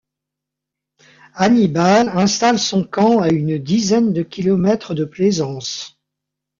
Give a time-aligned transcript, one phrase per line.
[1.35, 5.99] Hannibal installe son camp à une dizaine de kilomètres de Plaisance.